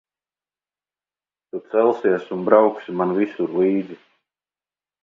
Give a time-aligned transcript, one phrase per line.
[1.51, 4.01] Tu celsies un brauksi man visur līdzi.